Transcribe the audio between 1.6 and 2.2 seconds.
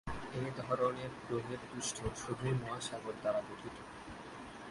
পৃষ্ঠ